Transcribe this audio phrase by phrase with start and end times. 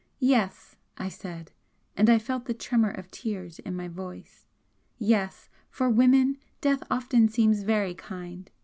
[0.17, 1.51] "Yes!" I said,
[1.95, 4.47] and I felt the tremor of tears in my voice
[4.97, 8.49] "Yes, for women death often seems very kind!